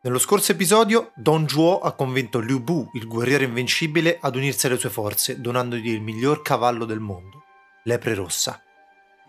Nello 0.00 0.20
scorso 0.20 0.52
episodio, 0.52 1.10
Don 1.16 1.44
Juo 1.44 1.80
ha 1.80 1.90
convinto 1.90 2.38
Liu 2.38 2.60
Bu, 2.60 2.88
il 2.92 3.08
guerriero 3.08 3.42
invincibile, 3.42 4.18
ad 4.20 4.36
unirsi 4.36 4.66
alle 4.66 4.78
sue 4.78 4.90
forze, 4.90 5.40
donandogli 5.40 5.88
il 5.88 6.00
miglior 6.00 6.40
cavallo 6.40 6.84
del 6.84 7.00
mondo, 7.00 7.42
l'Epre 7.82 8.14
Rossa. 8.14 8.62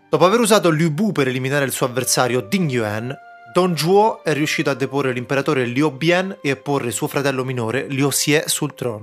Dopo 0.08 0.24
aver 0.24 0.38
usato 0.38 0.70
Liu 0.70 0.92
Bu 0.92 1.10
per 1.10 1.26
eliminare 1.26 1.64
il 1.64 1.72
suo 1.72 1.86
avversario 1.86 2.40
Ding 2.40 2.70
Yuan, 2.70 3.12
Don 3.52 3.74
Juo 3.74 4.22
è 4.22 4.32
riuscito 4.32 4.70
a 4.70 4.74
deporre 4.74 5.12
l'imperatore 5.12 5.64
Liu 5.64 5.90
Bian 5.90 6.38
e 6.40 6.50
a 6.52 6.56
porre 6.56 6.92
suo 6.92 7.08
fratello 7.08 7.44
minore 7.44 7.88
Liu 7.88 8.06
Xie 8.06 8.44
sul 8.46 8.72
trono. 8.74 9.02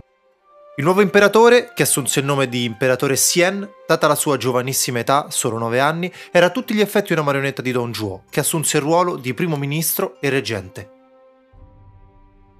Il 0.77 0.85
nuovo 0.85 1.01
imperatore, 1.01 1.73
che 1.75 1.83
assunse 1.83 2.21
il 2.21 2.25
nome 2.25 2.47
di 2.47 2.63
imperatore 2.63 3.15
Xian, 3.15 3.69
data 3.85 4.07
la 4.07 4.15
sua 4.15 4.37
giovanissima 4.37 4.99
età, 4.99 5.25
solo 5.31 5.57
9 5.57 5.81
anni, 5.81 6.09
era 6.31 6.45
a 6.45 6.51
tutti 6.51 6.73
gli 6.73 6.79
effetti 6.79 7.11
una 7.11 7.23
marionetta 7.23 7.61
di 7.61 7.73
Don 7.73 7.91
Juo, 7.91 8.23
che 8.29 8.39
assunse 8.39 8.77
il 8.77 8.83
ruolo 8.83 9.17
di 9.17 9.33
primo 9.33 9.57
ministro 9.57 10.15
e 10.21 10.29
reggente. 10.29 10.91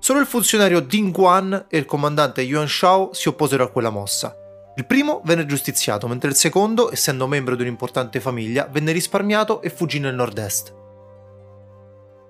Solo 0.08 0.22
il 0.22 0.26
funzionario 0.26 0.80
Ding 0.80 1.12
Guan 1.12 1.66
e 1.68 1.78
il 1.78 1.84
comandante 1.84 2.42
Yuan 2.42 2.70
Shao 2.70 3.10
si 3.12 3.28
opposero 3.28 3.66
a 3.66 3.70
quella 3.70 3.90
mossa. 3.90 4.34
Il 4.78 4.86
primo 4.86 5.22
venne 5.26 5.46
giustiziato, 5.46 6.08
mentre 6.08 6.30
il 6.30 6.38
secondo, 6.38 6.90
essendo 6.94 7.28
membro 7.28 7.58
di 7.58 7.64
un'importante 7.64 8.22
famiglia, 8.22 8.70
venne 8.72 8.94
risparmiato 8.94 9.62
e 9.62 9.70
fuggì 9.70 10.00
nel 10.00 10.16
nord-est. 10.16 10.74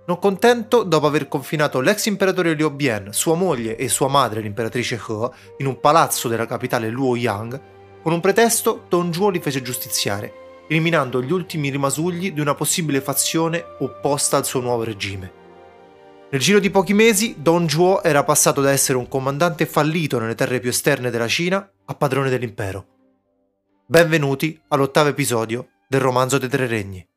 Non 0.07 0.17
contento, 0.17 0.81
dopo 0.81 1.05
aver 1.05 1.27
confinato 1.27 1.79
l'ex 1.79 2.07
imperatore 2.07 2.55
Liu 2.55 2.71
Bian, 2.71 3.13
sua 3.13 3.35
moglie 3.35 3.75
e 3.75 3.89
sua 3.89 4.07
madre, 4.07 4.41
l'imperatrice 4.41 4.95
He, 4.95 5.29
in 5.57 5.67
un 5.67 5.79
palazzo 5.79 6.27
della 6.27 6.47
capitale 6.47 6.89
Luoyang, 6.89 7.61
con 8.01 8.11
un 8.11 8.19
pretesto 8.19 8.85
Don 8.89 9.11
Juo 9.11 9.29
li 9.29 9.39
fece 9.39 9.61
giustiziare, 9.61 10.63
eliminando 10.67 11.21
gli 11.21 11.31
ultimi 11.31 11.69
rimasugli 11.69 12.31
di 12.31 12.39
una 12.39 12.55
possibile 12.55 13.01
fazione 13.01 13.63
opposta 13.81 14.35
al 14.35 14.45
suo 14.45 14.61
nuovo 14.61 14.81
regime. 14.81 15.36
Nel 16.29 16.41
giro 16.41 16.59
di 16.59 16.69
pochi 16.69 16.93
mesi, 16.93 17.35
Don 17.37 17.67
Juo 17.67 18.03
era 18.03 18.25
passato 18.25 18.59
da 18.59 18.71
essere 18.71 18.97
un 18.97 19.07
comandante 19.07 19.65
fallito 19.65 20.19
nelle 20.19 20.35
terre 20.35 20.59
più 20.59 20.69
esterne 20.69 21.09
della 21.09 21.27
Cina 21.27 21.71
a 21.85 21.95
padrone 21.95 22.29
dell'impero. 22.29 22.85
Benvenuti 23.87 24.61
all'ottavo 24.67 25.07
episodio 25.07 25.69
del 25.87 26.01
romanzo 26.01 26.37
dei 26.37 26.49
tre 26.49 26.67
regni. 26.67 27.07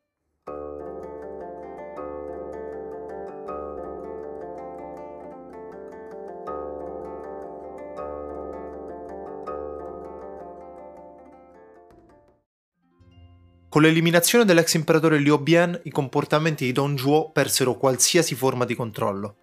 Con 13.81 13.89
l'eliminazione 13.89 14.45
dell'ex 14.45 14.75
imperatore 14.75 15.17
Liu 15.17 15.39
Bian, 15.39 15.79
i 15.85 15.89
comportamenti 15.89 16.65
di 16.65 16.71
Don 16.71 16.95
Juo 16.95 17.31
persero 17.31 17.77
qualsiasi 17.77 18.35
forma 18.35 18.63
di 18.63 18.75
controllo. 18.75 19.35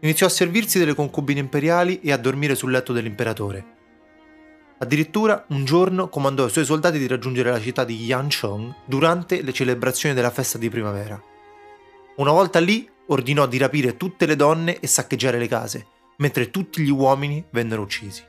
Iniziò 0.00 0.26
a 0.26 0.28
servirsi 0.28 0.78
delle 0.78 0.94
concubine 0.94 1.40
imperiali 1.40 2.00
e 2.00 2.12
a 2.12 2.18
dormire 2.18 2.54
sul 2.54 2.70
letto 2.70 2.92
dell'imperatore. 2.92 3.64
Addirittura 4.76 5.46
un 5.48 5.64
giorno 5.64 6.10
comandò 6.10 6.44
ai 6.44 6.50
suoi 6.50 6.66
soldati 6.66 6.98
di 6.98 7.06
raggiungere 7.06 7.50
la 7.50 7.58
città 7.58 7.84
di 7.84 7.94
Yanchong 8.04 8.74
durante 8.84 9.40
le 9.40 9.54
celebrazioni 9.54 10.14
della 10.14 10.30
festa 10.30 10.58
di 10.58 10.68
primavera. 10.68 11.18
Una 12.16 12.32
volta 12.32 12.58
lì 12.58 12.86
ordinò 13.06 13.46
di 13.46 13.56
rapire 13.56 13.96
tutte 13.96 14.26
le 14.26 14.36
donne 14.36 14.80
e 14.80 14.86
saccheggiare 14.86 15.38
le 15.38 15.48
case, 15.48 15.86
mentre 16.18 16.50
tutti 16.50 16.82
gli 16.82 16.90
uomini 16.90 17.42
vennero 17.52 17.80
uccisi. 17.80 18.22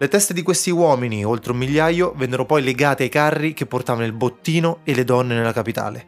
Le 0.00 0.06
teste 0.06 0.32
di 0.32 0.42
questi 0.42 0.70
uomini, 0.70 1.24
oltre 1.24 1.50
un 1.50 1.58
migliaio, 1.58 2.12
vennero 2.14 2.44
poi 2.44 2.62
legate 2.62 3.02
ai 3.02 3.08
carri 3.08 3.52
che 3.52 3.66
portavano 3.66 4.06
il 4.06 4.12
bottino 4.12 4.78
e 4.84 4.94
le 4.94 5.02
donne 5.02 5.34
nella 5.34 5.52
capitale. 5.52 6.06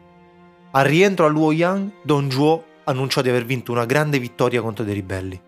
Al 0.71 0.85
rientro 0.85 1.25
a 1.25 1.27
Luoyang, 1.27 1.91
Don 2.01 2.29
Juo 2.29 2.63
annunciò 2.85 3.21
di 3.21 3.27
aver 3.27 3.43
vinto 3.43 3.73
una 3.73 3.83
grande 3.83 4.17
vittoria 4.17 4.61
contro 4.61 4.85
dei 4.85 4.93
ribelli. 4.93 5.41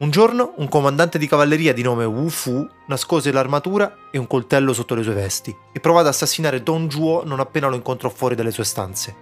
Un 0.00 0.10
giorno, 0.10 0.52
un 0.56 0.68
comandante 0.68 1.16
di 1.16 1.26
cavalleria 1.26 1.72
di 1.72 1.80
nome 1.80 2.04
Wu 2.04 2.28
Fu 2.28 2.68
nascose 2.88 3.32
l'armatura 3.32 4.10
e 4.10 4.18
un 4.18 4.26
coltello 4.26 4.74
sotto 4.74 4.94
le 4.94 5.02
sue 5.02 5.14
vesti 5.14 5.56
e 5.72 5.80
provò 5.80 6.00
ad 6.00 6.08
assassinare 6.08 6.62
Don 6.62 6.88
Juo 6.88 7.24
non 7.24 7.40
appena 7.40 7.68
lo 7.68 7.76
incontrò 7.76 8.10
fuori 8.10 8.34
dalle 8.34 8.50
sue 8.50 8.64
stanze. 8.64 9.16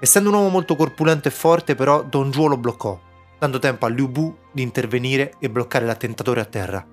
Essendo 0.00 0.30
un 0.30 0.34
uomo 0.34 0.48
molto 0.48 0.74
corpulento 0.74 1.28
e 1.28 1.30
forte, 1.30 1.76
però, 1.76 2.02
Don 2.02 2.32
Juo 2.32 2.48
lo 2.48 2.56
bloccò 2.56 3.06
dando 3.38 3.58
tempo 3.58 3.86
a 3.86 3.88
Liu 3.88 4.08
Bu 4.08 4.36
di 4.52 4.62
intervenire 4.62 5.34
e 5.38 5.48
bloccare 5.48 5.86
l'attentatore 5.86 6.40
a 6.40 6.44
terra. 6.44 6.86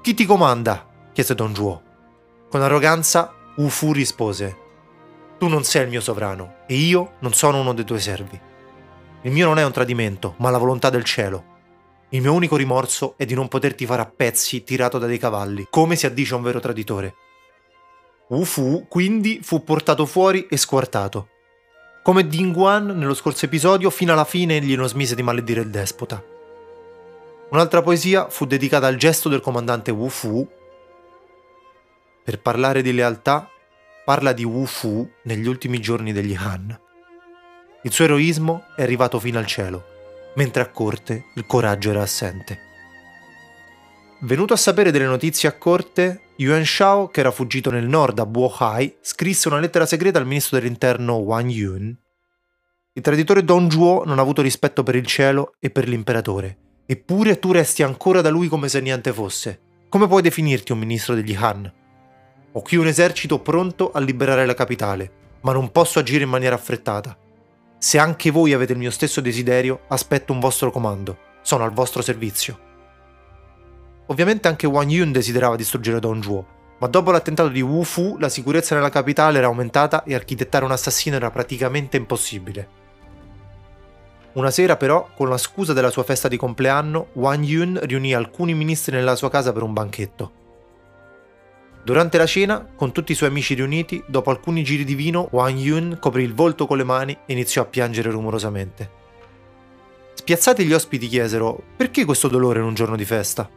Chi 0.00 0.14
ti 0.14 0.24
comanda? 0.24 0.86
chiese 1.12 1.34
Don 1.34 1.52
Juo. 1.52 1.82
Con 2.48 2.62
arroganza, 2.62 3.34
Wu 3.56 3.68
Fu 3.68 3.92
rispose: 3.92 4.56
Tu 5.38 5.48
non 5.48 5.64
sei 5.64 5.82
il 5.84 5.88
mio 5.88 6.00
sovrano 6.00 6.58
e 6.66 6.74
io 6.74 7.14
non 7.20 7.32
sono 7.32 7.60
uno 7.60 7.74
dei 7.74 7.84
tuoi 7.84 8.00
servi. 8.00 8.40
Il 9.22 9.32
mio 9.32 9.46
non 9.46 9.58
è 9.58 9.64
un 9.64 9.72
tradimento, 9.72 10.34
ma 10.38 10.50
la 10.50 10.58
volontà 10.58 10.90
del 10.90 11.04
cielo. 11.04 11.56
Il 12.10 12.22
mio 12.22 12.32
unico 12.32 12.56
rimorso 12.56 13.14
è 13.16 13.24
di 13.24 13.34
non 13.34 13.48
poterti 13.48 13.84
fare 13.84 14.02
a 14.02 14.06
pezzi 14.06 14.62
tirato 14.62 14.98
da 14.98 15.06
dei 15.06 15.18
cavalli, 15.18 15.66
come 15.68 15.96
si 15.96 16.06
addice 16.06 16.34
a 16.34 16.36
un 16.36 16.42
vero 16.42 16.60
traditore. 16.60 17.14
Wu 18.28 18.44
Fu 18.44 18.86
quindi 18.88 19.40
fu 19.42 19.64
portato 19.64 20.06
fuori 20.06 20.46
e 20.48 20.56
squartato, 20.56 21.28
come 22.08 22.26
Dingguan 22.26 22.86
nello 22.96 23.12
scorso 23.12 23.44
episodio, 23.44 23.90
fino 23.90 24.14
alla 24.14 24.24
fine 24.24 24.56
egli 24.56 24.74
non 24.74 24.88
smise 24.88 25.14
di 25.14 25.22
maledire 25.22 25.60
il 25.60 25.68
despota. 25.68 26.24
Un'altra 27.50 27.82
poesia 27.82 28.30
fu 28.30 28.46
dedicata 28.46 28.86
al 28.86 28.96
gesto 28.96 29.28
del 29.28 29.42
comandante 29.42 29.90
Wu 29.90 30.08
Fu. 30.08 30.48
Per 32.24 32.40
parlare 32.40 32.80
di 32.80 32.94
lealtà, 32.94 33.46
parla 34.06 34.32
di 34.32 34.42
Wu 34.42 34.64
Fu 34.64 35.06
negli 35.24 35.46
ultimi 35.46 35.80
giorni 35.80 36.14
degli 36.14 36.34
Han. 36.34 36.80
Il 37.82 37.92
suo 37.92 38.04
eroismo 38.04 38.62
è 38.74 38.80
arrivato 38.80 39.20
fino 39.20 39.38
al 39.38 39.44
cielo, 39.44 39.84
mentre 40.36 40.62
a 40.62 40.70
corte 40.70 41.26
il 41.34 41.44
coraggio 41.44 41.90
era 41.90 42.00
assente. 42.00 42.58
Venuto 44.20 44.54
a 44.54 44.56
sapere 44.56 44.90
delle 44.90 45.04
notizie 45.04 45.46
a 45.46 45.52
corte, 45.52 46.22
Yuan 46.40 46.64
Shao, 46.64 47.08
che 47.08 47.18
era 47.18 47.32
fuggito 47.32 47.68
nel 47.68 47.88
nord 47.88 48.16
a 48.20 48.24
Bohai, 48.24 48.98
scrisse 49.00 49.48
una 49.48 49.58
lettera 49.58 49.86
segreta 49.86 50.20
al 50.20 50.26
ministro 50.26 50.56
dell'interno 50.56 51.14
Wang 51.14 51.50
Yun. 51.50 51.98
Il 52.92 53.02
traditore 53.02 53.42
Don 53.42 53.66
Juo 53.66 54.04
non 54.04 54.20
ha 54.20 54.22
avuto 54.22 54.40
rispetto 54.40 54.84
per 54.84 54.94
il 54.94 55.04
cielo 55.04 55.54
e 55.58 55.70
per 55.70 55.88
l'imperatore, 55.88 56.82
eppure 56.86 57.40
tu 57.40 57.50
resti 57.50 57.82
ancora 57.82 58.20
da 58.20 58.30
lui 58.30 58.46
come 58.46 58.68
se 58.68 58.80
niente 58.80 59.12
fosse. 59.12 59.60
Come 59.88 60.06
puoi 60.06 60.22
definirti 60.22 60.70
un 60.70 60.78
ministro 60.78 61.16
degli 61.16 61.34
Han? 61.34 61.72
Ho 62.52 62.62
qui 62.62 62.76
un 62.76 62.86
esercito 62.86 63.40
pronto 63.40 63.90
a 63.90 63.98
liberare 63.98 64.46
la 64.46 64.54
capitale, 64.54 65.10
ma 65.40 65.50
non 65.50 65.72
posso 65.72 65.98
agire 65.98 66.22
in 66.22 66.30
maniera 66.30 66.54
affrettata. 66.54 67.18
Se 67.78 67.98
anche 67.98 68.30
voi 68.30 68.52
avete 68.52 68.74
il 68.74 68.78
mio 68.78 68.92
stesso 68.92 69.20
desiderio, 69.20 69.86
aspetto 69.88 70.32
un 70.32 70.38
vostro 70.38 70.70
comando. 70.70 71.18
Sono 71.42 71.64
al 71.64 71.72
vostro 71.72 72.00
servizio. 72.00 72.66
Ovviamente 74.10 74.48
anche 74.48 74.66
Wang 74.66 74.90
Yun 74.90 75.12
desiderava 75.12 75.56
distruggere 75.56 76.00
Don 76.00 76.20
Juo, 76.20 76.46
ma 76.78 76.86
dopo 76.86 77.10
l'attentato 77.10 77.50
di 77.50 77.60
Wu 77.60 77.84
Fu 77.84 78.16
la 78.18 78.28
sicurezza 78.28 78.74
nella 78.74 78.88
capitale 78.88 79.38
era 79.38 79.48
aumentata 79.48 80.02
e 80.04 80.14
architettare 80.14 80.64
un 80.64 80.70
assassino 80.70 81.16
era 81.16 81.30
praticamente 81.30 81.96
impossibile. 81.96 82.68
Una 84.32 84.50
sera 84.50 84.76
però, 84.76 85.08
con 85.14 85.28
la 85.28 85.36
scusa 85.36 85.72
della 85.72 85.90
sua 85.90 86.04
festa 86.04 86.28
di 86.28 86.36
compleanno, 86.36 87.08
Wang 87.14 87.44
Yun 87.44 87.80
riunì 87.82 88.14
alcuni 88.14 88.54
ministri 88.54 88.94
nella 88.94 89.16
sua 89.16 89.30
casa 89.30 89.52
per 89.52 89.62
un 89.62 89.72
banchetto. 89.72 90.32
Durante 91.82 92.18
la 92.18 92.26
cena, 92.26 92.66
con 92.76 92.92
tutti 92.92 93.12
i 93.12 93.14
suoi 93.14 93.28
amici 93.28 93.54
riuniti, 93.54 94.02
dopo 94.06 94.30
alcuni 94.30 94.62
giri 94.62 94.84
di 94.84 94.94
vino, 94.94 95.28
Wang 95.32 95.58
Yun 95.58 95.96
coprì 96.00 96.22
il 96.22 96.34
volto 96.34 96.66
con 96.66 96.76
le 96.76 96.84
mani 96.84 97.12
e 97.26 97.32
iniziò 97.32 97.62
a 97.62 97.66
piangere 97.66 98.10
rumorosamente. 98.10 98.90
Spiazzati 100.14 100.64
gli 100.64 100.72
ospiti 100.72 101.08
chiesero: 101.08 101.60
Perché 101.76 102.04
questo 102.04 102.28
dolore 102.28 102.60
in 102.60 102.66
un 102.66 102.74
giorno 102.74 102.96
di 102.96 103.04
festa? 103.04 103.48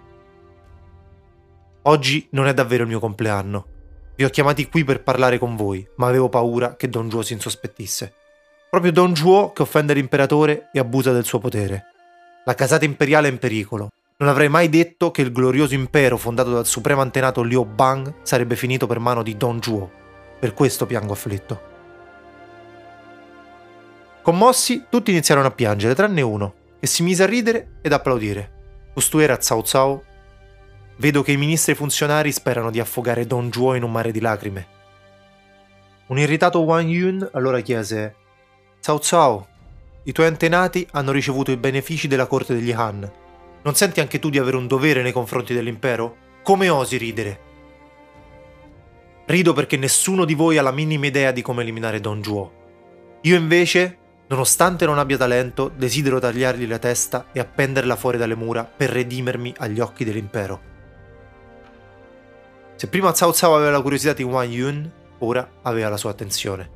Oggi 1.83 2.27
non 2.31 2.45
è 2.45 2.53
davvero 2.53 2.83
il 2.83 2.89
mio 2.89 2.99
compleanno. 2.99 3.65
Vi 4.15 4.23
ho 4.23 4.29
chiamati 4.29 4.69
qui 4.69 4.83
per 4.83 5.01
parlare 5.01 5.39
con 5.39 5.55
voi, 5.55 5.87
ma 5.95 6.05
avevo 6.05 6.29
paura 6.29 6.75
che 6.75 6.87
Don 6.89 7.09
Juo 7.09 7.23
si 7.23 7.33
insospettisse. 7.33 8.13
Proprio 8.69 8.91
Don 8.91 9.13
Juo 9.13 9.51
che 9.51 9.63
offende 9.63 9.95
l'imperatore 9.95 10.69
e 10.71 10.77
abusa 10.77 11.11
del 11.11 11.25
suo 11.25 11.39
potere. 11.39 11.85
La 12.45 12.53
casata 12.53 12.85
imperiale 12.85 13.29
è 13.29 13.31
in 13.31 13.39
pericolo. 13.39 13.89
Non 14.17 14.29
avrei 14.29 14.47
mai 14.47 14.69
detto 14.69 15.09
che 15.09 15.23
il 15.23 15.31
glorioso 15.31 15.73
impero 15.73 16.17
fondato 16.17 16.51
dal 16.51 16.67
supremo 16.67 17.01
antenato 17.01 17.41
Liu 17.41 17.65
Bang 17.65 18.13
sarebbe 18.21 18.55
finito 18.55 18.85
per 18.85 18.99
mano 18.99 19.23
di 19.23 19.35
Don 19.35 19.59
Juo. 19.59 19.89
Per 20.39 20.53
questo 20.53 20.85
piango 20.85 21.13
afflitto. 21.13 21.69
Commossi, 24.21 24.85
tutti 24.87 25.09
iniziarono 25.09 25.47
a 25.47 25.51
piangere, 25.51 25.95
tranne 25.95 26.21
uno, 26.21 26.53
che 26.79 26.85
si 26.85 27.01
mise 27.01 27.23
a 27.23 27.25
ridere 27.25 27.79
ed 27.81 27.91
applaudire. 27.91 28.59
Costui 28.93 29.23
era 29.23 29.37
Cao 29.37 29.63
Cao 29.63 30.03
Vedo 30.97 31.23
che 31.23 31.31
i 31.31 31.37
ministri 31.37 31.73
funzionari 31.73 32.31
sperano 32.31 32.69
di 32.69 32.79
affogare 32.79 33.25
Don 33.25 33.49
Juo 33.49 33.73
in 33.73 33.83
un 33.83 33.91
mare 33.91 34.11
di 34.11 34.19
lacrime. 34.19 34.67
Un 36.07 36.19
irritato 36.19 36.59
Wang 36.61 36.89
Yun 36.89 37.29
allora 37.33 37.59
chiese: 37.61 38.15
Cao 38.81 38.99
Cao, 38.99 39.47
i 40.03 40.11
tuoi 40.11 40.27
antenati 40.27 40.87
hanno 40.91 41.11
ricevuto 41.11 41.51
i 41.51 41.57
benefici 41.57 42.07
della 42.07 42.27
corte 42.27 42.53
degli 42.53 42.71
Han. 42.71 43.11
Non 43.63 43.75
senti 43.75 43.99
anche 43.99 44.19
tu 44.19 44.29
di 44.29 44.37
avere 44.37 44.57
un 44.57 44.67
dovere 44.67 45.01
nei 45.01 45.11
confronti 45.11 45.53
dell'impero? 45.53 46.17
Come 46.43 46.69
osi 46.69 46.97
ridere? 46.97 47.39
Rido 49.25 49.53
perché 49.53 49.77
nessuno 49.77 50.25
di 50.25 50.33
voi 50.33 50.57
ha 50.57 50.61
la 50.61 50.71
minima 50.71 51.05
idea 51.05 51.31
di 51.31 51.41
come 51.41 51.61
eliminare 51.61 51.99
Don 51.99 52.21
Juo. 52.21 52.59
Io 53.21 53.35
invece 53.35 53.97
Nonostante 54.31 54.85
non 54.85 54.97
abbia 54.97 55.17
talento, 55.17 55.69
desidero 55.75 56.17
tagliargli 56.17 56.65
la 56.65 56.79
testa 56.79 57.27
e 57.33 57.41
appenderla 57.41 57.97
fuori 57.97 58.17
dalle 58.17 58.35
mura 58.35 58.63
per 58.63 58.89
redimermi 58.89 59.53
agli 59.57 59.81
occhi 59.81 60.05
dell'impero. 60.05 60.70
Se 62.81 62.87
prima 62.87 63.11
Cao 63.11 63.31
Cao 63.31 63.53
aveva 63.53 63.69
la 63.69 63.81
curiosità 63.83 64.13
di 64.13 64.23
Wang 64.23 64.51
Yun, 64.51 64.91
ora 65.19 65.47
aveva 65.61 65.89
la 65.89 65.97
sua 65.97 66.09
attenzione. 66.09 66.71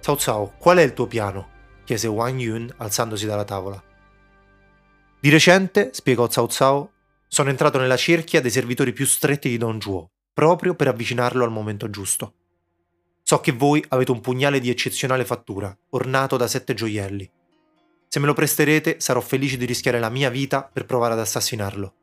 Cao 0.00 0.14
Cao, 0.14 0.54
qual 0.58 0.76
è 0.76 0.82
il 0.82 0.92
tuo 0.92 1.08
piano? 1.08 1.48
chiese 1.82 2.06
Wang 2.06 2.38
Yun 2.38 2.72
alzandosi 2.76 3.26
dalla 3.26 3.42
tavola. 3.42 3.82
Di 5.18 5.28
recente, 5.28 5.90
spiegò 5.92 6.28
Cao 6.28 6.46
Cao, 6.46 6.92
sono 7.26 7.50
entrato 7.50 7.78
nella 7.78 7.96
cerchia 7.96 8.40
dei 8.40 8.52
servitori 8.52 8.92
più 8.92 9.06
stretti 9.06 9.48
di 9.48 9.58
Don 9.58 9.80
Zhuo, 9.80 10.08
proprio 10.32 10.76
per 10.76 10.86
avvicinarlo 10.86 11.42
al 11.42 11.50
momento 11.50 11.90
giusto. 11.90 12.34
So 13.24 13.40
che 13.40 13.50
voi 13.50 13.84
avete 13.88 14.12
un 14.12 14.20
pugnale 14.20 14.60
di 14.60 14.70
eccezionale 14.70 15.24
fattura, 15.24 15.76
ornato 15.90 16.36
da 16.36 16.46
sette 16.46 16.74
gioielli. 16.74 17.28
Se 18.06 18.20
me 18.20 18.26
lo 18.26 18.34
presterete, 18.34 19.00
sarò 19.00 19.20
felice 19.20 19.56
di 19.56 19.64
rischiare 19.64 19.98
la 19.98 20.10
mia 20.10 20.30
vita 20.30 20.62
per 20.62 20.86
provare 20.86 21.14
ad 21.14 21.18
assassinarlo. 21.18 21.94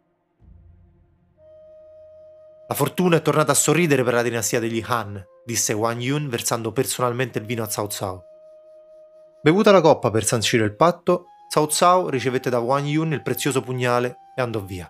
La 2.68 2.76
fortuna 2.76 3.18
è 3.18 3.22
tornata 3.22 3.52
a 3.52 3.56
sorridere 3.56 4.04
per 4.04 4.14
la 4.14 4.22
dinastia 4.22 4.60
degli 4.60 4.84
Han, 4.86 5.24
disse 5.46 5.74
Wang 5.74 6.02
Yun 6.02 6.30
versando 6.30 6.72
personalmente 6.72 7.40
il 7.40 7.46
vino 7.46 7.64
a 7.64 7.68
Cao 7.68 7.88
Cao. 7.88 8.24
Bevuta 9.42 9.72
la 9.72 9.82
coppa 9.82 10.10
per 10.10 10.24
sancire 10.24 10.64
il 10.64 10.76
patto, 10.76 11.26
Cao 11.50 11.68
Cao 11.68 12.10
ricevette 12.10 12.50
da 12.50 12.60
Wang 12.60 12.86
Yun 12.86 13.12
il 13.12 13.22
prezioso 13.22 13.62
pugnale 13.62 14.18
e 14.36 14.42
andò 14.42 14.60
via. 14.62 14.90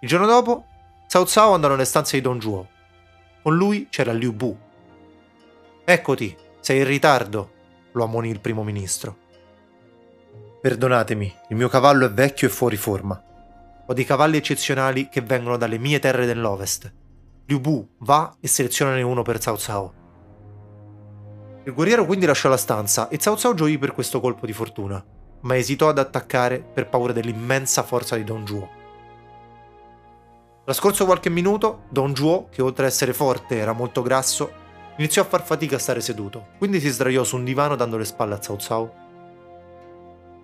Il 0.00 0.08
giorno 0.08 0.26
dopo, 0.26 0.64
Cao 1.08 1.24
Cao 1.24 1.52
andò 1.54 1.68
nelle 1.68 1.84
stanze 1.84 2.16
di 2.16 2.22
Don 2.22 2.40
Zhuo 2.40 2.76
con 3.48 3.56
lui 3.56 3.88
c'era 3.88 4.12
Liu 4.12 4.34
Bu. 4.34 4.54
Eccoti, 5.84 6.36
sei 6.60 6.80
in 6.80 6.86
ritardo, 6.86 7.52
lo 7.92 8.04
ammonì 8.04 8.28
il 8.28 8.40
primo 8.40 8.62
ministro. 8.62 9.16
Perdonatemi, 10.60 11.34
il 11.48 11.56
mio 11.56 11.68
cavallo 11.68 12.04
è 12.04 12.10
vecchio 12.10 12.48
e 12.48 12.50
fuori 12.50 12.76
forma. 12.76 13.22
Ho 13.90 13.94
dei 13.94 14.04
cavalli 14.04 14.36
eccezionali 14.36 15.08
che 15.08 15.22
vengono 15.22 15.56
dalle 15.56 15.78
mie 15.78 15.98
terre 15.98 16.26
dell'ovest. 16.26 16.92
Liu 17.46 17.58
Bu 17.58 17.88
va 18.00 18.36
e 18.38 18.46
selezionane 18.46 19.00
uno 19.00 19.22
per 19.22 19.38
Cao 19.38 19.56
Cao. 19.56 19.94
Il 21.64 21.72
guerriero 21.72 22.04
quindi 22.04 22.26
lasciò 22.26 22.50
la 22.50 22.58
stanza 22.58 23.08
e 23.08 23.16
Cao 23.16 23.36
Cao 23.36 23.54
gioì 23.54 23.78
per 23.78 23.92
questo 23.94 24.20
colpo 24.20 24.44
di 24.44 24.52
fortuna, 24.52 25.02
ma 25.40 25.56
esitò 25.56 25.88
ad 25.88 25.96
attaccare 25.96 26.60
per 26.60 26.90
paura 26.90 27.14
dell'immensa 27.14 27.82
forza 27.82 28.14
di 28.16 28.24
Don 28.24 28.46
Zhuo. 28.46 28.68
Trascorso 30.64 31.06
qualche 31.06 31.30
minuto, 31.30 31.84
Don 31.88 32.12
Juo, 32.12 32.50
che 32.50 32.60
oltre 32.60 32.84
ad 32.84 32.90
essere 32.90 33.14
forte 33.14 33.56
era 33.56 33.72
molto 33.72 34.02
grasso, 34.02 34.52
iniziò 34.98 35.22
a 35.22 35.24
far 35.24 35.42
fatica 35.42 35.76
a 35.76 35.78
stare 35.78 36.02
seduto, 36.02 36.48
quindi 36.58 36.78
si 36.78 36.90
sdraiò 36.90 37.24
su 37.24 37.36
un 37.36 37.44
divano 37.44 37.74
dando 37.74 37.96
le 37.96 38.04
spalle 38.04 38.34
a 38.34 38.38
Cao 38.38 38.56
Cao. 38.56 38.94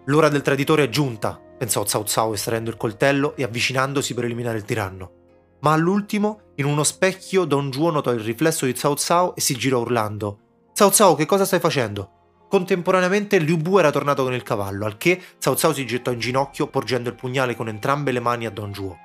L'ora 0.07 0.31
del 0.31 0.41
traditore 0.41 0.85
è 0.85 0.89
giunta, 0.89 1.39
pensò 1.57 1.85
Cao 1.85 2.05
Cao 2.05 2.35
estraendo 2.35 2.71
il 2.71 2.77
coltello 2.77 3.37
e 3.37 3.43
avvicinandosi 3.43 4.15
per 4.15 4.25
eliminare 4.25 4.59
il 4.59 4.65
tiranno. 4.65 5.23
Ma 5.61 5.73
all'ultimo, 5.73 6.53
in 6.57 6.67
uno 6.67 6.85
specchio, 6.85 7.45
Don 7.45 7.71
Juo 7.71 7.91
notò 7.91 8.13
il 8.13 8.21
riflesso 8.21 8.67
di 8.67 8.73
Cao 8.73 8.95
Cao 8.95 9.35
e 9.35 9.41
si 9.41 9.55
girò 9.55 9.81
urlando. 9.81 10.39
Cao 10.75 10.91
Cao, 10.91 11.15
che 11.15 11.27
cosa 11.27 11.45
stai 11.45 11.61
facendo? 11.61 12.11
Contemporaneamente 12.49 13.39
Liu 13.39 13.57
Bu 13.57 13.79
era 13.79 13.91
tornato 13.91 14.23
con 14.23 14.35
il 14.35 14.43
cavallo, 14.43 14.85
al 14.85 14.97
che 14.97 15.21
Cao 15.39 15.55
Cao 15.55 15.73
si 15.73 15.87
gettò 15.87 16.13
in 16.13 16.19
ginocchio 16.19 16.67
porgendo 16.67 17.09
il 17.09 17.15
pugnale 17.15 17.57
con 17.57 17.69
entrambe 17.69 18.13
le 18.13 18.21
mani 18.21 18.47
a 18.47 18.51
Don 18.51 18.73
Juo. 18.73 18.97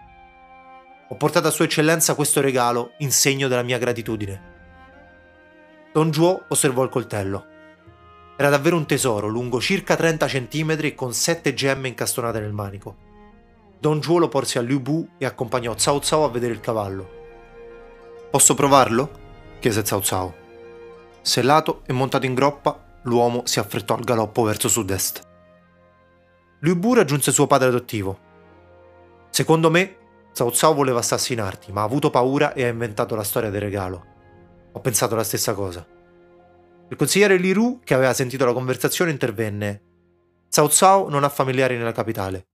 Ho 1.07 1.15
portato 1.15 1.47
a 1.47 1.51
Sua 1.51 1.65
Eccellenza 1.65 2.13
questo 2.13 2.41
regalo 2.41 2.91
in 2.99 3.11
segno 3.11 3.47
della 3.47 3.63
mia 3.63 3.77
gratitudine. 3.77 4.57
Don 5.91 6.11
Juo 6.11 6.43
osservò 6.49 6.83
il 6.83 6.89
coltello. 6.89 7.45
Era 8.39 8.47
davvero 8.47 8.77
un 8.77 8.85
tesoro, 8.85 9.27
lungo 9.27 9.59
circa 9.59 9.97
30 9.97 10.25
cm 10.25 10.95
con 10.95 11.13
sette 11.13 11.53
gemme 11.53 11.89
incastonate 11.89 12.39
nel 12.39 12.53
manico. 12.53 12.95
Don 13.77 13.99
Juo 13.99 14.17
lo 14.17 14.29
porse 14.29 14.59
a 14.59 14.61
Liu 14.61 14.79
Bu 14.79 15.05
e 15.17 15.25
accompagnò 15.25 15.75
Cao 15.75 15.99
Cao 15.99 16.23
a 16.23 16.29
vedere 16.29 16.53
il 16.53 16.61
cavallo. 16.61 17.09
Posso 18.31 18.53
provarlo? 18.53 19.57
chiese 19.59 19.81
Cao 19.81 19.99
Cao. 19.99 20.33
Sellato 21.19 21.81
e 21.85 21.91
montato 21.91 22.25
in 22.25 22.33
groppa, 22.33 23.01
l'uomo 23.01 23.41
si 23.43 23.59
affrettò 23.59 23.95
al 23.95 24.05
galoppo 24.05 24.43
verso 24.43 24.69
sud-est. 24.69 25.27
Liu 26.59 26.77
Bu 26.77 26.93
raggiunse 26.93 27.33
suo 27.33 27.45
padre 27.45 27.67
adottivo. 27.67 28.19
Secondo 29.31 29.69
me, 29.69 29.97
Cao 30.33 30.53
Cao 30.55 30.73
voleva 30.73 30.99
assassinarti, 30.99 31.73
ma 31.73 31.81
ha 31.81 31.83
avuto 31.83 32.09
paura 32.09 32.53
e 32.53 32.63
ha 32.63 32.69
inventato 32.69 33.15
la 33.15 33.23
storia 33.23 33.49
del 33.49 33.59
regalo. 33.59 34.05
Ho 34.71 34.79
pensato 34.79 35.13
la 35.13 35.25
stessa 35.25 35.53
cosa. 35.53 35.85
Il 36.89 36.97
consigliere 36.97 37.37
Li 37.37 37.51
Ru, 37.51 37.81
che 37.83 37.93
aveva 37.93 38.13
sentito 38.13 38.45
la 38.45 38.53
conversazione, 38.53 39.11
intervenne. 39.11 39.81
Cao 40.49 40.67
Cao 40.67 41.09
non 41.09 41.23
ha 41.23 41.29
familiari 41.29 41.77
nella 41.77 41.91
capitale. 41.91 42.47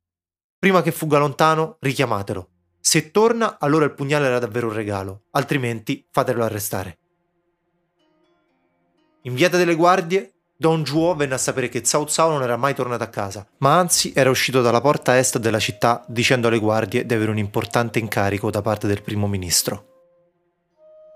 Prima 0.60 0.82
che 0.82 0.92
fugga 0.92 1.18
lontano, 1.18 1.78
richiamatelo. 1.80 2.50
Se 2.80 3.12
torna, 3.12 3.58
allora 3.60 3.86
il 3.86 3.94
pugnale 3.94 4.26
era 4.26 4.40
davvero 4.40 4.68
un 4.68 4.74
regalo, 4.74 5.24
altrimenti 5.32 6.06
fatelo 6.12 6.44
arrestare. 6.44 6.98
Inviata 9.24 9.58
delle 9.58 9.76
guardie, 9.76 10.34
Don 10.58 10.84
Juo 10.84 11.16
venne 11.16 11.34
a 11.34 11.40
sapere 11.40 11.68
che 11.68 11.82
Cao 11.82 12.06
Cao 12.06 12.30
non 12.30 12.44
era 12.44 12.58
mai 12.58 12.76
tornato 12.76 13.04
a 13.04 13.08
casa, 13.08 13.48
ma 13.58 13.78
anzi 13.78 14.14
era 14.16 14.30
uscito 14.30 14.62
dalla 14.62 14.82
porta 14.82 15.18
est 15.18 15.38
della 15.38 15.60
città 15.60 16.06
dicendo 16.08 16.48
alle 16.48 16.60
guardie 16.60 17.06
di 17.06 17.14
avere 17.14 17.32
un 17.32 17.38
importante 17.38 18.00
incarico 18.00 18.50
da 18.52 18.62
parte 18.62 18.88
del 18.88 19.02
primo 19.02 19.28
ministro. 19.28 19.86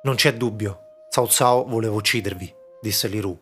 Non 0.04 0.16
c'è 0.16 0.33
dubbio, 0.33 0.80
Cao 1.10 1.27
Cao 1.27 1.66
voleva 1.66 1.95
uccidervi, 1.95 2.54
disse 2.81 3.08
Liru. 3.08 3.38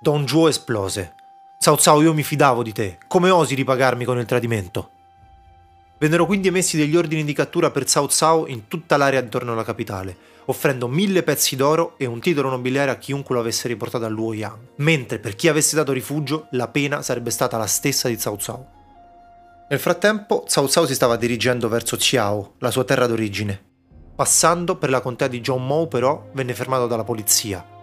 Don 0.00 0.24
Juo 0.24 0.48
esplose. 0.48 1.14
Cao 1.58 1.76
Cao 1.76 2.02
io 2.02 2.14
mi 2.14 2.22
fidavo 2.22 2.62
di 2.62 2.72
te, 2.72 2.98
come 3.08 3.30
osi 3.30 3.54
ripagarmi 3.54 4.04
con 4.04 4.18
il 4.18 4.26
tradimento? 4.26 4.90
Vennero 5.98 6.26
quindi 6.26 6.48
emessi 6.48 6.76
degli 6.76 6.96
ordini 6.96 7.24
di 7.24 7.32
cattura 7.32 7.70
per 7.70 7.84
Cao 7.84 8.06
Cao 8.06 8.46
in 8.46 8.68
tutta 8.68 8.96
l'area 8.98 9.20
intorno 9.20 9.52
alla 9.52 9.64
capitale, 9.64 10.16
offrendo 10.46 10.88
mille 10.88 11.22
pezzi 11.22 11.56
d'oro 11.56 11.94
e 11.96 12.04
un 12.04 12.20
titolo 12.20 12.50
nobiliare 12.50 12.90
a 12.90 12.96
chiunque 12.96 13.34
lo 13.34 13.40
avesse 13.40 13.68
riportato 13.68 14.04
a 14.04 14.08
Luoyang, 14.08 14.58
mentre 14.76 15.18
per 15.18 15.34
chi 15.34 15.48
avesse 15.48 15.74
dato 15.74 15.92
rifugio 15.92 16.48
la 16.50 16.68
pena 16.68 17.00
sarebbe 17.00 17.30
stata 17.30 17.56
la 17.56 17.66
stessa 17.66 18.08
di 18.08 18.16
Cao 18.16 18.36
Cao. 18.36 18.66
Nel 19.68 19.80
frattempo 19.80 20.44
Cao 20.46 20.66
Cao 20.66 20.86
si 20.86 20.94
stava 20.94 21.16
dirigendo 21.16 21.68
verso 21.68 21.96
Qiao, 21.96 22.56
la 22.58 22.70
sua 22.70 22.84
terra 22.84 23.06
d'origine. 23.06 23.64
Passando 24.14 24.76
per 24.76 24.90
la 24.90 25.00
contea 25.00 25.28
di 25.28 25.42
Zhongmou 25.42 25.88
però 25.88 26.28
venne 26.32 26.54
fermato 26.54 26.86
dalla 26.86 27.04
polizia. 27.04 27.75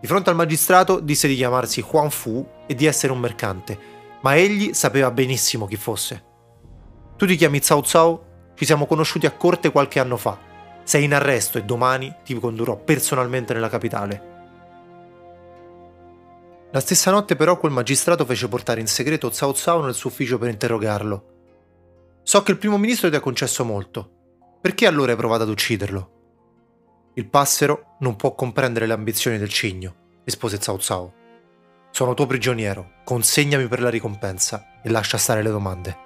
Di 0.00 0.06
fronte 0.06 0.30
al 0.30 0.36
magistrato 0.36 1.00
disse 1.00 1.28
di 1.28 1.36
chiamarsi 1.36 1.84
Huang 1.90 2.10
Fu 2.10 2.46
e 2.66 2.74
di 2.74 2.86
essere 2.86 3.12
un 3.12 3.18
mercante, 3.18 3.78
ma 4.20 4.36
egli 4.36 4.72
sapeva 4.72 5.10
benissimo 5.10 5.66
chi 5.66 5.76
fosse. 5.76 6.24
Tu 7.16 7.26
ti 7.26 7.36
chiami 7.36 7.60
Cao 7.60 7.82
Cao? 7.82 8.24
Ci 8.54 8.64
siamo 8.64 8.86
conosciuti 8.86 9.26
a 9.26 9.32
corte 9.32 9.70
qualche 9.70 10.00
anno 10.00 10.16
fa 10.16 10.46
sei 10.86 11.02
in 11.02 11.14
arresto 11.14 11.58
e 11.58 11.64
domani 11.64 12.14
ti 12.24 12.38
condurrò 12.38 12.76
personalmente 12.76 13.52
nella 13.52 13.68
capitale. 13.68 14.34
La 16.70 16.78
stessa 16.78 17.10
notte 17.10 17.34
però 17.34 17.58
quel 17.58 17.72
magistrato 17.72 18.24
fece 18.24 18.46
portare 18.46 18.80
in 18.80 18.86
segreto 18.86 19.28
Cao 19.30 19.52
Cao 19.52 19.82
nel 19.82 19.94
suo 19.94 20.10
ufficio 20.10 20.38
per 20.38 20.48
interrogarlo. 20.48 21.34
So 22.22 22.42
che 22.42 22.52
il 22.52 22.58
primo 22.58 22.78
ministro 22.78 23.10
ti 23.10 23.16
ha 23.16 23.20
concesso 23.20 23.64
molto. 23.64 24.10
Perché 24.60 24.86
allora 24.86 25.10
hai 25.10 25.16
provato 25.16 25.42
ad 25.42 25.48
ucciderlo? 25.48 26.10
Il 27.18 27.30
passero 27.30 27.96
non 28.00 28.14
può 28.14 28.34
comprendere 28.34 28.84
le 28.84 28.92
ambizioni 28.92 29.38
del 29.38 29.48
cigno, 29.48 30.20
rispose 30.24 30.58
Cao 30.58 30.76
Cao. 30.76 31.14
Sono 31.90 32.12
tuo 32.12 32.26
prigioniero, 32.26 32.96
consegnami 33.04 33.68
per 33.68 33.80
la 33.80 33.88
ricompensa 33.88 34.82
e 34.82 34.90
lascia 34.90 35.16
stare 35.16 35.42
le 35.42 35.48
domande. 35.48 35.96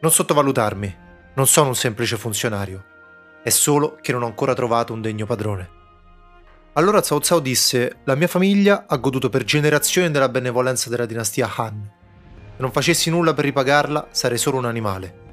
Non 0.00 0.10
sottovalutarmi, 0.10 0.96
non 1.34 1.46
sono 1.46 1.68
un 1.68 1.74
semplice 1.74 2.16
funzionario, 2.16 2.82
è 3.42 3.50
solo 3.50 3.98
che 4.00 4.12
non 4.12 4.22
ho 4.22 4.26
ancora 4.26 4.54
trovato 4.54 4.94
un 4.94 5.02
degno 5.02 5.26
padrone. 5.26 5.70
Allora 6.72 7.02
Cao 7.02 7.18
Cao 7.18 7.40
disse: 7.40 7.98
La 8.04 8.14
mia 8.14 8.26
famiglia 8.26 8.86
ha 8.88 8.96
goduto 8.96 9.28
per 9.28 9.44
generazioni 9.44 10.10
della 10.10 10.30
benevolenza 10.30 10.88
della 10.88 11.04
dinastia 11.04 11.52
Han. 11.56 11.92
Se 12.32 12.62
non 12.62 12.72
facessi 12.72 13.10
nulla 13.10 13.34
per 13.34 13.44
ripagarla, 13.44 14.08
sarei 14.12 14.38
solo 14.38 14.56
un 14.56 14.64
animale. 14.64 15.24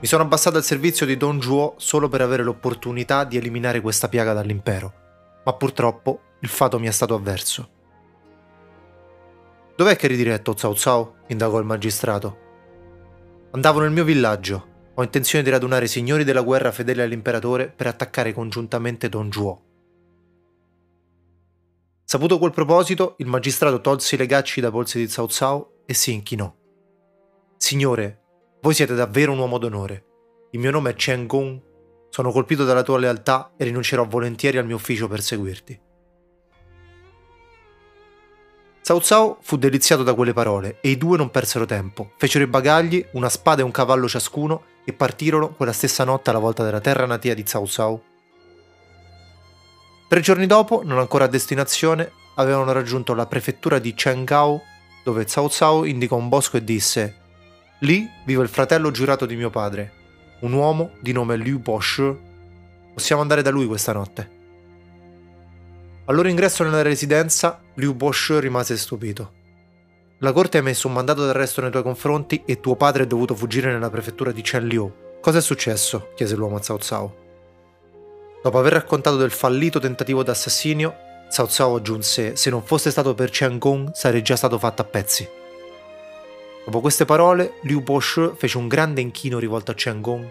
Mi 0.00 0.06
sono 0.06 0.22
abbassato 0.22 0.56
al 0.56 0.62
servizio 0.62 1.04
di 1.04 1.16
Don 1.16 1.40
Juo 1.40 1.74
solo 1.76 2.08
per 2.08 2.20
avere 2.20 2.44
l'opportunità 2.44 3.24
di 3.24 3.36
eliminare 3.36 3.80
questa 3.80 4.08
piaga 4.08 4.32
dall'impero, 4.32 4.92
ma 5.44 5.52
purtroppo 5.54 6.20
il 6.40 6.48
fato 6.48 6.78
mi 6.78 6.86
è 6.86 6.92
stato 6.92 7.14
avverso. 7.14 7.68
Dov'è 9.74 9.96
che 9.96 10.06
eri 10.06 10.16
diretto, 10.16 10.54
Cao 10.54 10.74
Cao? 10.74 11.16
indagò 11.26 11.58
il 11.58 11.64
magistrato. 11.64 12.38
Andavo 13.50 13.80
nel 13.80 13.90
mio 13.90 14.04
villaggio, 14.04 14.66
ho 14.94 15.02
intenzione 15.02 15.42
di 15.42 15.50
radunare 15.50 15.86
i 15.86 15.88
signori 15.88 16.22
della 16.22 16.42
guerra 16.42 16.70
fedeli 16.70 17.00
all'imperatore 17.00 17.68
per 17.68 17.88
attaccare 17.88 18.32
congiuntamente 18.32 19.08
Don 19.08 19.30
Juo. 19.30 19.62
Saputo 22.04 22.38
quel 22.38 22.52
proposito, 22.52 23.16
il 23.18 23.26
magistrato 23.26 23.80
tolse 23.80 24.14
i 24.14 24.18
legacci 24.18 24.60
da 24.60 24.70
polsi 24.70 24.98
di 24.98 25.12
Cao 25.12 25.26
Cao 25.26 25.82
e 25.86 25.94
si 25.94 26.12
inchinò. 26.12 26.54
Signore, 27.56 28.22
voi 28.60 28.74
siete 28.74 28.94
davvero 28.94 29.32
un 29.32 29.38
uomo 29.38 29.58
d'onore. 29.58 30.04
Il 30.50 30.60
mio 30.60 30.70
nome 30.70 30.90
è 30.90 30.94
Chen 30.94 31.26
Gong. 31.26 31.60
Sono 32.10 32.32
colpito 32.32 32.64
dalla 32.64 32.82
tua 32.82 32.98
lealtà 32.98 33.52
e 33.56 33.64
rinuncerò 33.64 34.04
volentieri 34.04 34.58
al 34.58 34.66
mio 34.66 34.76
ufficio 34.76 35.06
per 35.06 35.20
seguirti. 35.20 35.80
Cao 38.82 39.00
Cao 39.00 39.38
fu 39.42 39.56
deliziato 39.56 40.02
da 40.02 40.14
quelle 40.14 40.32
parole 40.32 40.78
e 40.80 40.88
i 40.88 40.96
due 40.96 41.16
non 41.18 41.30
persero 41.30 41.66
tempo. 41.66 42.12
Fecero 42.16 42.44
i 42.44 42.48
bagagli, 42.48 43.04
una 43.12 43.28
spada 43.28 43.60
e 43.60 43.64
un 43.64 43.70
cavallo 43.70 44.08
ciascuno 44.08 44.64
e 44.84 44.92
partirono 44.92 45.52
quella 45.54 45.72
stessa 45.72 46.04
notte 46.04 46.30
alla 46.30 46.38
volta 46.38 46.64
della 46.64 46.80
terra 46.80 47.06
natia 47.06 47.34
di 47.34 47.42
Cao 47.42 47.66
Cao. 47.66 48.02
Tre 50.08 50.20
giorni 50.20 50.46
dopo, 50.46 50.80
non 50.82 50.98
ancora 50.98 51.26
a 51.26 51.28
destinazione, 51.28 52.10
avevano 52.36 52.72
raggiunto 52.72 53.14
la 53.14 53.26
prefettura 53.26 53.78
di 53.78 53.92
Chengao, 53.94 54.62
dove 55.04 55.26
Cao 55.26 55.48
Cao 55.48 55.84
indicò 55.84 56.16
un 56.16 56.30
bosco 56.30 56.56
e 56.56 56.64
disse 56.64 57.17
Lì 57.82 58.10
vive 58.24 58.42
il 58.42 58.48
fratello 58.48 58.90
giurato 58.90 59.24
di 59.24 59.36
mio 59.36 59.50
padre, 59.50 59.92
un 60.40 60.52
uomo 60.52 60.94
di 61.00 61.12
nome 61.12 61.36
Liu 61.36 61.60
Boshi. 61.60 62.12
Possiamo 62.92 63.22
andare 63.22 63.40
da 63.40 63.50
lui 63.50 63.66
questa 63.66 63.92
notte. 63.92 64.30
Al 66.06 66.14
loro 66.16 66.26
ingresso 66.26 66.64
nella 66.64 66.82
residenza, 66.82 67.60
Liu 67.74 67.94
Boshi 67.94 68.40
rimase 68.40 68.76
stupito. 68.76 69.32
La 70.18 70.32
corte 70.32 70.56
ha 70.56 70.60
emesso 70.60 70.88
un 70.88 70.94
mandato 70.94 71.24
d'arresto 71.24 71.60
nei 71.60 71.70
tuoi 71.70 71.84
confronti 71.84 72.42
e 72.44 72.58
tuo 72.58 72.74
padre 72.74 73.04
è 73.04 73.06
dovuto 73.06 73.36
fuggire 73.36 73.70
nella 73.70 73.90
prefettura 73.90 74.32
di 74.32 74.42
Chenliu. 74.42 74.92
Cosa 75.20 75.38
è 75.38 75.42
successo? 75.42 76.10
chiese 76.16 76.34
l'uomo 76.34 76.56
a 76.56 76.60
Cao 76.60 76.78
Cao. 76.78 77.16
Dopo 78.42 78.58
aver 78.58 78.72
raccontato 78.72 79.16
del 79.16 79.30
fallito 79.30 79.78
tentativo 79.78 80.24
d'assassinio, 80.24 80.96
Cao 81.32 81.46
Cao 81.46 81.76
aggiunse: 81.76 82.34
Se 82.34 82.50
non 82.50 82.64
fosse 82.64 82.90
stato 82.90 83.14
per 83.14 83.30
Chen 83.30 83.58
Gong, 83.58 83.92
sarei 83.92 84.22
già 84.22 84.34
stato 84.34 84.58
fatto 84.58 84.82
a 84.82 84.84
pezzi. 84.84 85.37
Dopo 86.68 86.82
queste 86.82 87.06
parole, 87.06 87.54
Liu 87.62 87.80
Boshi 87.80 88.32
fece 88.36 88.58
un 88.58 88.68
grande 88.68 89.00
inchino 89.00 89.38
rivolto 89.38 89.70
a 89.70 89.74
Chen 89.74 90.02
Gong. 90.02 90.28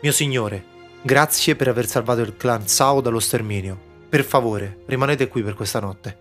Mio 0.00 0.10
signore, 0.10 0.64
grazie 1.02 1.54
per 1.54 1.68
aver 1.68 1.86
salvato 1.86 2.22
il 2.22 2.38
clan 2.38 2.64
Cao 2.64 3.02
dallo 3.02 3.20
sterminio. 3.20 3.78
Per 4.08 4.24
favore, 4.24 4.78
rimanete 4.86 5.28
qui 5.28 5.42
per 5.42 5.52
questa 5.52 5.78
notte. 5.78 6.18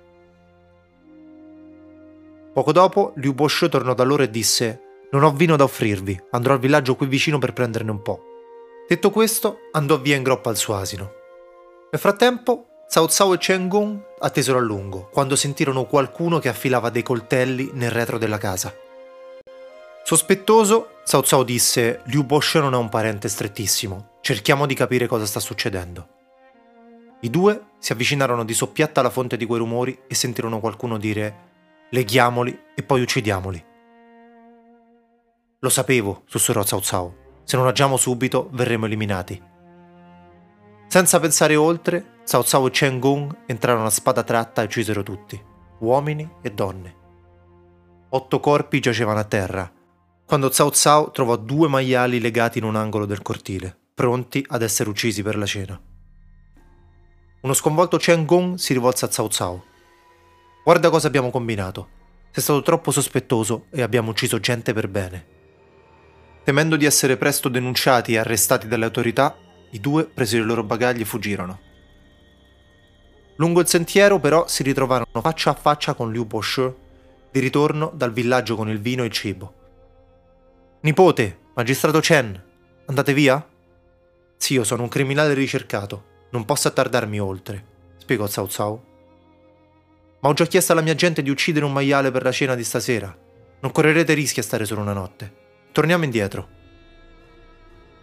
Poco 2.52 2.74
dopo, 2.74 3.14
Liu 3.16 3.34
Bosho 3.34 3.70
tornò 3.70 3.94
da 3.94 4.04
loro 4.04 4.24
e 4.24 4.30
disse: 4.30 4.82
Non 5.12 5.24
ho 5.24 5.32
vino 5.32 5.56
da 5.56 5.64
offrirvi, 5.64 6.22
andrò 6.32 6.52
al 6.52 6.60
villaggio 6.60 6.98
qui 6.98 7.08
vicino 7.08 7.40
per 7.40 7.54
prenderne 7.54 7.92
un 7.92 8.02
po'. 8.02 8.20
Detto 8.86 9.12
questo, 9.12 9.60
andò 9.72 9.98
via 9.98 10.18
in 10.18 10.24
groppa 10.24 10.50
al 10.50 10.58
suo 10.58 10.76
asino. 10.76 11.12
Nel 11.90 12.02
frattempo, 12.02 12.84
Cao 12.90 13.08
Cao 13.08 13.34
e 13.34 13.38
Chen 13.38 13.70
Gong 13.70 13.98
attesero 14.20 14.58
a 14.58 14.62
lungo, 14.62 15.08
quando 15.10 15.38
sentirono 15.38 15.86
qualcuno 15.86 16.40
che 16.40 16.50
affilava 16.50 16.90
dei 16.90 17.02
coltelli 17.02 17.70
nel 17.76 17.92
retro 17.92 18.18
della 18.18 18.38
casa. 18.38 18.84
Sospettoso, 20.08 21.00
Cao 21.04 21.24
Cao 21.24 21.42
disse: 21.42 22.02
Liu 22.04 22.24
Bosho 22.24 22.60
non 22.60 22.76
è 22.76 22.78
un 22.78 22.90
parente 22.90 23.28
strettissimo, 23.28 24.18
cerchiamo 24.22 24.68
di 24.68 24.76
capire 24.76 25.08
cosa 25.08 25.26
sta 25.26 25.40
succedendo. 25.40 26.10
I 27.22 27.30
due 27.32 27.70
si 27.80 27.92
avvicinarono 27.92 28.46
di 28.46 28.54
soppiatta 28.54 29.00
alla 29.00 29.10
fonte 29.10 29.36
di 29.36 29.48
quei 29.48 29.58
rumori 29.58 30.02
e 30.06 30.14
sentirono 30.14 30.60
qualcuno 30.60 31.00
dire 31.00 31.88
leghiamoli 31.90 32.56
e 32.76 32.84
poi 32.84 33.02
uccidiamoli. 33.02 33.66
Lo 35.58 35.70
sapevo, 35.70 36.22
sussurrò 36.28 36.62
Cao 36.62 36.82
Cao. 36.82 37.16
Se 37.44 37.58
non 37.58 37.66
agiamo 37.66 37.98
subito, 37.98 38.50
verremo 38.52 38.86
eliminati. 38.86 39.42
Senza 40.86 41.20
pensare 41.20 41.56
oltre, 41.56 42.20
Cao 42.28 42.44
Cao 42.44 42.68
e 42.68 42.70
Chen 42.70 43.00
Gong 43.00 43.36
entrarono 43.48 43.88
a 43.88 43.90
spada 43.90 44.22
tratta 44.22 44.62
e 44.62 44.66
uccisero 44.66 45.02
tutti, 45.02 45.44
uomini 45.80 46.30
e 46.44 46.52
donne. 46.52 46.96
Otto 48.10 48.40
corpi 48.40 48.80
giacevano 48.80 49.18
a 49.18 49.24
terra, 49.24 49.70
quando 50.25 50.50
Cao 50.50 50.72
Cao 50.72 51.12
trovò 51.12 51.36
due 51.36 51.67
maiali 51.67 52.20
legati 52.20 52.58
in 52.58 52.63
un 52.63 52.75
angolo 52.75 53.05
del 53.05 53.22
cortile, 53.22 53.77
pronti 53.94 54.44
ad 54.50 54.63
essere 54.63 54.89
uccisi 54.89 55.22
per 55.22 55.38
la 55.38 55.46
cena. 55.46 55.79
Uno 57.41 57.53
sconvolto 57.53 57.98
Chen 57.98 58.25
Gong 58.25 58.55
si 58.55 58.74
rivolse 58.74 59.05
a 59.05 59.08
Cao 59.08 59.27
Cao. 59.27 59.63
Guarda 60.63 60.89
cosa 60.89 61.05
abbiamo 61.05 61.29
combinato. 61.29 61.89
Sei 62.32 62.41
stato 62.41 62.63
troppo 62.63 62.89
sospettoso 62.89 63.67
e 63.70 63.84
abbiamo 63.84 64.10
ucciso 64.10 64.39
gente 64.39 64.74
per 64.74 64.88
bene. 64.88 65.34
Temendo 66.44 66.75
di 66.75 66.86
essere 66.86 67.17
presto 67.17 67.48
denunciati 67.48 68.13
e 68.13 68.17
arrestati 68.17 68.67
dalle 68.67 68.86
autorità, 68.86 69.38
i 69.72 69.79
due 69.79 70.05
presero 70.05 70.44
i 70.44 70.48
loro 70.48 70.63
bagagli 70.63 71.01
e 71.01 71.05
fuggirono. 71.05 71.60
Lungo 73.36 73.60
il 73.60 73.67
sentiero, 73.67 74.20
però, 74.20 74.48
si 74.48 74.63
ritrovarono 74.63 75.22
faccia 75.22 75.51
a 75.51 75.53
faccia 75.53 75.94
con 75.94 76.12
Liu 76.12 76.25
Boshi, 76.25 76.74
di 77.32 77.39
ritorno 77.39 77.91
dal 77.94 78.12
villaggio 78.12 78.55
con 78.55 78.70
il 78.70 78.79
vino 78.79 79.03
e 79.03 79.05
il 79.05 79.12
cibo. 79.12 79.65
Nipote, 80.86 81.39
magistrato 81.56 82.00
Chen, 82.00 82.39
andate 82.86 83.12
via? 83.12 83.44
Zio, 84.38 84.63
sono 84.63 84.84
un 84.84 84.88
criminale 84.88 85.34
ricercato. 85.34 86.27
Non 86.30 86.46
posso 86.46 86.68
attardarmi 86.68 87.20
oltre, 87.20 87.65
spiegò 87.98 88.27
Cao 88.27 88.46
Cao. 88.46 88.84
Ma 90.20 90.30
ho 90.30 90.34
già 90.34 90.46
chiesto 90.46 90.74
alla 90.74 90.84
mia 90.84 90.94
gente 90.94 91.24
di 91.24 91.32
uccidere 91.32 91.65
un 91.65 91.74
maiale 91.74 92.12
per 92.12 92.22
la 92.22 92.32
cena 92.32 92.54
di 92.54 92.63
stasera. 92.63 93.18
Non 93.62 93.72
correrete 93.72 94.13
rischi 94.13 94.39
a 94.39 94.44
stare 94.44 94.63
solo 94.65 94.82
una 94.82 94.94
notte. 94.94 95.34
Torniamo 95.72 96.04
indietro. 96.04 96.48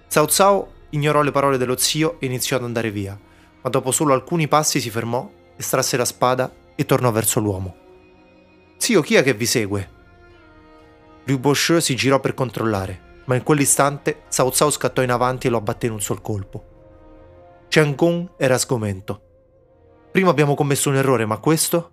Cao 0.09 0.27
Cao 0.27 0.73
ignorò 0.91 1.23
le 1.23 1.31
parole 1.31 1.59
dello 1.59 1.77
zio 1.77 2.19
e 2.19 2.27
iniziò 2.27 2.57
ad 2.57 2.65
andare 2.65 2.91
via, 2.91 3.17
ma 3.63 3.71
dopo 3.71 3.93
solo 3.93 4.13
alcuni 4.13 4.49
passi 4.49 4.81
si 4.81 4.91
fermò, 4.91 5.31
estrasse 5.57 5.97
la 5.97 6.05
spada 6.05 6.53
e 6.75 6.85
tornò 6.85 7.13
verso 7.13 7.39
l'uomo. 7.39 7.77
Zio, 8.77 9.03
chi 9.03 9.15
è 9.15 9.23
che 9.23 9.35
vi 9.35 9.47
segue? 9.47 10.01
Boshi 11.25 11.81
si 11.81 11.95
girò 11.95 12.19
per 12.21 12.35
controllare, 12.35 13.23
ma 13.27 13.37
in 13.37 13.43
quell'istante 13.43 14.25
Cao 14.29 14.51
Cao 14.51 14.71
scattò 14.71 15.03
in 15.03 15.11
avanti 15.11 15.47
e 15.47 15.51
lo 15.51 15.59
abbatté 15.59 15.87
in 15.87 15.93
un 15.93 16.01
sol 16.01 16.21
colpo. 16.21 16.71
Chen 17.69 17.95
Gong 17.95 18.33
era 18.37 18.59
sgomento. 18.59 19.23
Prima 20.11 20.31
abbiamo 20.31 20.55
commesso 20.55 20.91
un 20.91 20.97
errore, 20.97 21.25
ma 21.25 21.39
questo? 21.39 21.91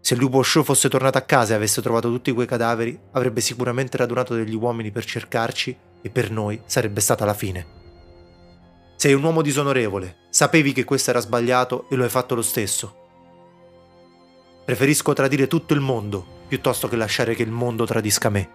Se 0.00 0.14
Liu 0.14 0.28
Boshu 0.28 0.62
fosse 0.62 0.88
tornato 0.88 1.18
a 1.18 1.22
casa 1.22 1.52
e 1.52 1.56
avesse 1.56 1.82
trovato 1.82 2.08
tutti 2.08 2.32
quei 2.32 2.46
cadaveri, 2.46 2.98
avrebbe 3.12 3.40
sicuramente 3.40 3.96
radunato 3.96 4.34
degli 4.34 4.54
uomini 4.54 4.90
per 4.90 5.04
cercarci 5.04 5.76
e 6.00 6.08
per 6.08 6.30
noi 6.30 6.62
sarebbe 6.64 7.00
stata 7.00 7.24
la 7.24 7.34
fine. 7.34 7.66
Sei 8.96 9.12
un 9.12 9.22
uomo 9.22 9.42
disonorevole, 9.42 10.16
sapevi 10.30 10.72
che 10.72 10.84
questo 10.84 11.10
era 11.10 11.20
sbagliato 11.20 11.88
e 11.90 11.96
lo 11.96 12.04
hai 12.04 12.08
fatto 12.08 12.34
lo 12.34 12.42
stesso. 12.42 12.96
Preferisco 14.64 15.12
tradire 15.12 15.46
tutto 15.46 15.74
il 15.74 15.80
mondo 15.80 16.36
piuttosto 16.48 16.88
che 16.88 16.96
lasciare 16.96 17.34
che 17.34 17.42
il 17.42 17.50
mondo 17.50 17.84
tradisca 17.84 18.30
me. 18.30 18.48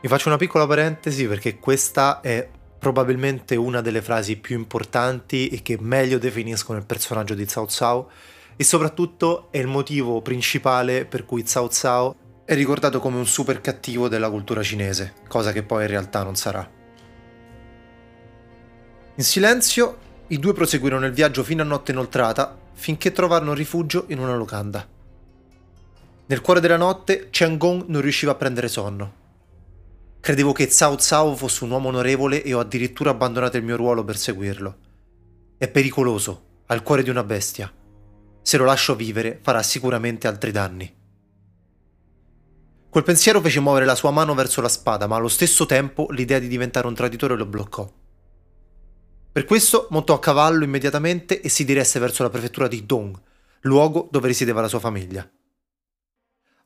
Mi 0.00 0.08
faccio 0.08 0.28
una 0.28 0.36
piccola 0.36 0.66
parentesi 0.66 1.26
perché 1.26 1.58
questa 1.58 2.20
è 2.20 2.46
probabilmente 2.78 3.56
una 3.56 3.80
delle 3.80 4.02
frasi 4.02 4.36
più 4.36 4.58
importanti 4.58 5.48
e 5.48 5.62
che 5.62 5.78
meglio 5.80 6.18
definiscono 6.18 6.78
il 6.78 6.84
personaggio 6.84 7.32
di 7.32 7.46
Cao 7.46 7.66
Cao 7.66 8.10
e 8.56 8.62
soprattutto 8.62 9.48
è 9.50 9.56
il 9.56 9.66
motivo 9.66 10.20
principale 10.20 11.06
per 11.06 11.24
cui 11.24 11.42
Cao 11.42 11.68
Cao 11.72 12.14
è 12.44 12.54
ricordato 12.54 13.00
come 13.00 13.16
un 13.16 13.26
super 13.26 13.62
cattivo 13.62 14.06
della 14.08 14.28
cultura 14.28 14.62
cinese, 14.62 15.14
cosa 15.28 15.50
che 15.50 15.62
poi 15.62 15.84
in 15.84 15.88
realtà 15.88 16.22
non 16.22 16.36
sarà. 16.36 16.70
In 19.16 19.24
silenzio, 19.24 19.96
i 20.26 20.38
due 20.38 20.52
proseguirono 20.52 21.06
il 21.06 21.12
viaggio 21.12 21.42
fino 21.42 21.62
a 21.62 21.64
notte 21.64 21.92
inoltrata 21.92 22.58
finché 22.74 23.12
trovarono 23.12 23.54
rifugio 23.54 24.04
in 24.08 24.18
una 24.18 24.36
locanda. 24.36 24.93
Nel 26.26 26.40
cuore 26.40 26.60
della 26.60 26.76
notte, 26.76 27.28
Chen 27.30 27.58
Gong 27.58 27.84
non 27.86 28.00
riusciva 28.00 28.32
a 28.32 28.36
prendere 28.36 28.68
sonno 28.68 29.22
Credevo 30.24 30.52
che 30.52 30.68
Cao 30.68 30.96
Cao 30.96 31.36
fosse 31.36 31.64
un 31.64 31.70
uomo 31.70 31.88
onorevole 31.88 32.42
e 32.42 32.54
ho 32.54 32.60
addirittura 32.60 33.10
abbandonato 33.10 33.58
il 33.58 33.62
mio 33.62 33.76
ruolo 33.76 34.04
per 34.04 34.16
seguirlo. 34.16 34.76
È 35.58 35.68
pericoloso, 35.68 36.62
ha 36.64 36.74
il 36.74 36.82
cuore 36.82 37.02
di 37.02 37.10
una 37.10 37.24
bestia. 37.24 37.70
Se 38.40 38.56
lo 38.56 38.64
lascio 38.64 38.96
vivere 38.96 39.38
farà 39.42 39.62
sicuramente 39.62 40.26
altri 40.26 40.50
danni. 40.50 40.90
Quel 42.88 43.04
pensiero 43.04 43.42
fece 43.42 43.60
muovere 43.60 43.84
la 43.84 43.94
sua 43.94 44.12
mano 44.12 44.32
verso 44.32 44.62
la 44.62 44.70
spada, 44.70 45.06
ma 45.06 45.16
allo 45.16 45.28
stesso 45.28 45.66
tempo 45.66 46.06
l'idea 46.08 46.38
di 46.38 46.48
diventare 46.48 46.86
un 46.86 46.94
traditore 46.94 47.36
lo 47.36 47.44
bloccò. 47.44 47.86
Per 49.30 49.44
questo 49.44 49.88
montò 49.90 50.14
a 50.14 50.20
cavallo 50.20 50.64
immediatamente 50.64 51.42
e 51.42 51.50
si 51.50 51.66
diresse 51.66 52.00
verso 52.00 52.22
la 52.22 52.30
prefettura 52.30 52.66
di 52.66 52.86
Dong, 52.86 53.14
luogo 53.60 54.08
dove 54.10 54.28
risiedeva 54.28 54.62
la 54.62 54.68
sua 54.68 54.80
famiglia. 54.80 55.30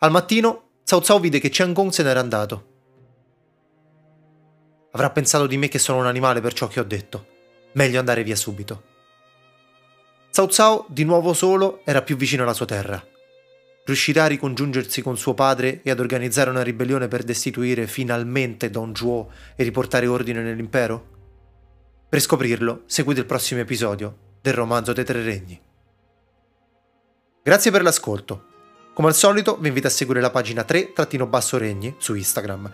Al 0.00 0.12
mattino, 0.12 0.71
Cao 0.85 1.00
Cao 1.00 1.19
vide 1.19 1.40
che 1.40 1.49
Chen 1.49 1.73
Gong 1.73 1.90
se 1.90 2.05
n'era 2.05 2.21
andato 2.21 2.67
Avrà 4.93 5.11
pensato 5.11 5.49
di 5.49 5.57
me 5.57 5.67
che 5.67 5.81
sono 5.81 5.99
un 5.99 6.07
animale 6.07 6.40
per 6.40 6.52
ciò 6.52 6.69
che 6.69 6.78
ho 6.78 6.85
detto. 6.85 7.26
Meglio 7.73 7.99
andare 7.99 8.23
via 8.23 8.37
subito. 8.37 8.83
Cao 10.33 10.47
Cao, 10.47 10.87
di 10.88 11.05
nuovo 11.05 11.33
solo, 11.33 11.83
era 11.85 12.02
più 12.02 12.17
vicino 12.17 12.45
alla 12.45 12.55
sua 12.55 12.64
terra. 12.67 13.05
Riuscirà 13.85 14.25
a 14.25 14.28
ricongiungersi 14.28 15.02
con 15.02 15.19
suo 15.19 15.35
padre 15.35 15.83
e 15.83 15.90
ad 15.90 15.99
organizzare 15.99 16.50
una 16.50 16.62
ribellione 16.62 17.09
per 17.09 17.25
destituire 17.25 17.87
finalmente 17.87 18.71
Don 18.71 18.95
Zhuo 18.95 19.31
e 19.57 19.64
riportare 19.64 20.07
ordine 20.07 20.43
nell'impero? 20.43 21.17
Per 22.09 22.21
scoprirlo, 22.21 22.83
seguite 22.87 23.21
il 23.21 23.26
prossimo 23.26 23.61
episodio 23.61 24.37
del 24.40 24.55
romanzo 24.55 24.93
dei 24.93 25.05
tre 25.05 25.23
regni. 25.23 25.61
Grazie 27.43 27.71
per 27.71 27.83
l'ascolto. 27.83 28.48
Come 28.99 29.11
al 29.11 29.17
solito 29.17 29.57
vi 29.59 29.69
invito 29.69 29.87
a 29.87 29.90
seguire 29.90 30.21
la 30.21 30.31
pagina 30.31 30.67
3-regni 30.69 31.95
su 31.99 32.17
Instagram 32.17 32.69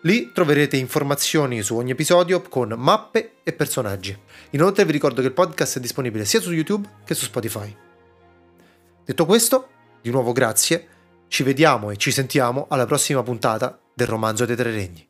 Lì 0.00 0.32
troverete 0.32 0.78
informazioni 0.78 1.60
su 1.60 1.76
ogni 1.76 1.90
episodio 1.90 2.40
con 2.40 2.72
mappe 2.78 3.32
e 3.42 3.52
personaggi. 3.52 4.18
Inoltre 4.52 4.86
vi 4.86 4.92
ricordo 4.92 5.20
che 5.20 5.26
il 5.26 5.34
podcast 5.34 5.76
è 5.76 5.80
disponibile 5.80 6.24
sia 6.24 6.40
su 6.40 6.50
YouTube 6.50 6.88
che 7.04 7.12
su 7.12 7.26
Spotify. 7.26 7.76
Detto 9.04 9.26
questo, 9.26 9.68
Di 10.00 10.08
nuovo 10.08 10.32
grazie, 10.32 10.88
ci 11.28 11.42
vediamo 11.42 11.90
e 11.90 11.98
ci 11.98 12.10
sentiamo 12.10 12.68
alla 12.70 12.86
prossima 12.86 13.22
puntata 13.22 13.78
del 13.92 14.06
Romanzo 14.06 14.46
dei 14.46 14.56
Tre 14.56 14.70
Regni. 14.70 15.06